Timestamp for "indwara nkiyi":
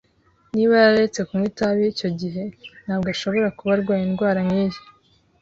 4.07-4.79